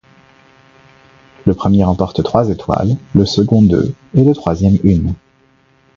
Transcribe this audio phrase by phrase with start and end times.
[1.45, 5.13] Le premier remporte trois étoiles, le second deux et le troisième une.